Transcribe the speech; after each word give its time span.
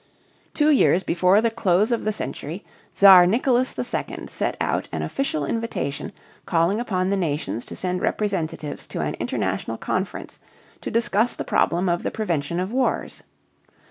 Two 0.55 0.69
years 0.71 1.03
before 1.03 1.41
the 1.41 1.51
close 1.51 1.91
of 1.91 2.05
the 2.05 2.11
century 2.11 2.65
Czar 2.97 3.27
Nicholas 3.27 3.77
II 3.77 4.25
sent 4.25 4.57
out 4.59 4.89
an 4.91 5.03
official 5.03 5.45
invitation 5.45 6.11
calling 6.47 6.79
upon 6.79 7.11
the 7.11 7.15
nations 7.15 7.67
to 7.67 7.75
send 7.75 8.01
representatives 8.01 8.87
to 8.87 9.01
an 9.01 9.13
international 9.19 9.77
conference 9.77 10.39
to 10.81 10.89
discuss 10.89 11.35
the 11.35 11.43
problem 11.43 11.87
of 11.87 12.01
the 12.01 12.09
prevention 12.09 12.59
of 12.59 12.71
wars. 12.71 13.21